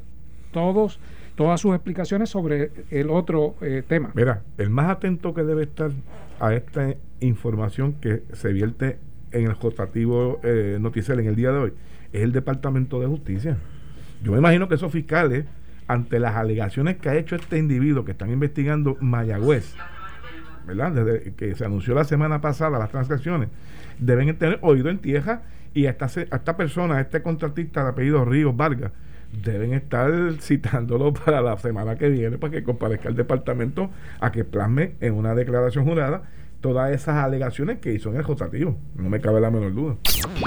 todos 0.51 0.99
todas 1.35 1.61
sus 1.61 1.75
explicaciones 1.75 2.29
sobre 2.29 2.71
el 2.89 3.09
otro 3.09 3.55
eh, 3.61 3.83
tema. 3.87 4.11
Mira, 4.15 4.41
el 4.57 4.69
más 4.69 4.89
atento 4.89 5.33
que 5.33 5.43
debe 5.43 5.63
estar 5.63 5.91
a 6.41 6.53
esta 6.53 6.93
información 7.21 7.93
que 8.01 8.23
se 8.33 8.51
vierte 8.51 8.97
en 9.31 9.45
el 9.45 9.55
rotativo 9.55 10.41
eh, 10.43 10.77
noticiero 10.81 11.21
en 11.21 11.27
el 11.27 11.37
día 11.37 11.51
de 11.51 11.57
hoy 11.57 11.73
es 12.11 12.21
el 12.21 12.33
Departamento 12.33 12.99
de 12.99 13.07
Justicia. 13.07 13.57
Yo 14.23 14.33
me 14.33 14.39
imagino 14.39 14.67
que 14.67 14.75
esos 14.75 14.91
fiscales 14.91 15.45
ante 15.87 16.19
las 16.19 16.35
alegaciones 16.35 16.97
que 16.97 17.09
ha 17.09 17.15
hecho 17.15 17.35
este 17.35 17.57
individuo 17.57 18.05
que 18.05 18.11
están 18.11 18.31
investigando 18.31 18.97
Mayagüez, 18.99 19.75
¿verdad? 20.65 20.91
Desde 20.91 21.33
que 21.33 21.55
se 21.55 21.65
anunció 21.65 21.93
la 21.93 22.03
semana 22.03 22.41
pasada 22.41 22.79
las 22.79 22.89
transacciones, 22.89 23.49
deben 23.99 24.35
tener 24.37 24.59
oído 24.61 24.89
en 24.89 24.99
tierra 24.99 25.43
y 25.73 25.85
a 25.85 25.91
esta, 25.91 26.05
esta 26.05 26.57
persona, 26.57 26.95
a 26.97 27.01
este 27.01 27.21
contratista 27.21 27.83
de 27.83 27.89
apellido 27.89 28.25
Ríos 28.25 28.55
Vargas, 28.55 28.91
deben 29.43 29.73
estar 29.73 30.11
citándolo 30.39 31.13
para 31.25 31.41
la 31.41 31.57
semana 31.57 31.97
que 31.97 32.09
viene 32.09 32.37
para 32.37 32.51
que 32.51 32.63
comparezca 32.63 33.09
el 33.09 33.15
departamento 33.15 33.89
a 34.19 34.31
que 34.31 34.43
plasme 34.43 34.93
en 35.01 35.13
una 35.13 35.35
declaración 35.35 35.85
jurada 35.85 36.23
todas 36.65 36.91
esas 36.91 37.23
alegaciones 37.23 37.77
que 37.77 37.93
hizo 37.93 38.09
en 38.09 38.15
el 38.15 38.23
rotativo. 38.23 38.75
No 38.95 39.07
me 39.07 39.21
cabe 39.21 39.39
la 39.39 39.51
menor 39.51 39.75
duda. 39.75 39.97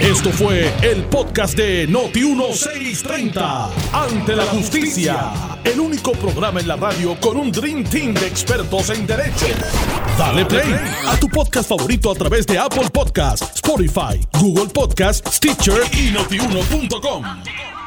Esto 0.01 0.31
fue 0.31 0.69
el 0.83 1.05
podcast 1.05 1.57
de 1.57 1.89
Noti1630. 1.89 3.69
Ante 3.93 4.35
la 4.35 4.43
justicia. 4.47 5.31
El 5.63 5.79
único 5.79 6.11
programa 6.15 6.59
en 6.59 6.67
la 6.67 6.75
radio 6.75 7.17
con 7.21 7.37
un 7.37 7.53
Dream 7.53 7.85
Team 7.85 8.15
de 8.15 8.27
expertos 8.27 8.91
en 8.91 9.07
derecho. 9.07 9.47
Dale 10.19 10.45
play 10.45 10.75
a 11.07 11.17
tu 11.21 11.29
podcast 11.29 11.69
favorito 11.69 12.11
a 12.11 12.17
través 12.17 12.45
de 12.49 12.59
Apple 12.59 12.91
Podcasts, 12.93 13.55
Spotify, 13.55 14.19
Google 14.41 14.73
Podcasts, 14.75 15.37
Stitcher 15.37 15.83
y 15.93 16.11
notiuno.com. 16.11 17.78